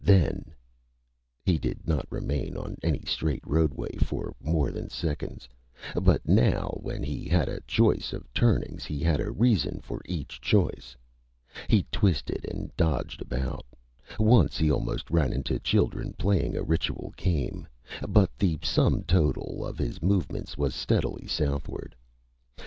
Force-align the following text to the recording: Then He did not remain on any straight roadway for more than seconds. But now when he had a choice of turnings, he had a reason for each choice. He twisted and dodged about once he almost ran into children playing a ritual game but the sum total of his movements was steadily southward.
Then 0.03 0.45
He 1.45 1.59
did 1.59 1.87
not 1.87 2.07
remain 2.11 2.57
on 2.57 2.75
any 2.81 3.03
straight 3.05 3.43
roadway 3.45 3.97
for 3.97 4.33
more 4.41 4.71
than 4.71 4.89
seconds. 4.89 5.47
But 5.93 6.27
now 6.27 6.79
when 6.81 7.03
he 7.03 7.25
had 7.29 7.47
a 7.47 7.61
choice 7.67 8.11
of 8.11 8.27
turnings, 8.33 8.83
he 8.85 9.01
had 9.01 9.19
a 9.21 9.29
reason 9.29 9.79
for 9.83 10.01
each 10.07 10.41
choice. 10.41 10.97
He 11.67 11.85
twisted 11.91 12.47
and 12.51 12.75
dodged 12.75 13.21
about 13.21 13.63
once 14.17 14.57
he 14.57 14.71
almost 14.71 15.11
ran 15.11 15.31
into 15.31 15.59
children 15.59 16.13
playing 16.17 16.57
a 16.57 16.63
ritual 16.63 17.13
game 17.15 17.67
but 18.09 18.31
the 18.39 18.57
sum 18.63 19.03
total 19.03 19.63
of 19.63 19.77
his 19.77 20.01
movements 20.01 20.57
was 20.57 20.73
steadily 20.73 21.27
southward. 21.27 21.95